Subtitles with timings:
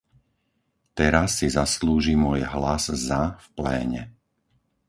[0.99, 4.01] Teraz si zaslúži môj hlas za v pléne.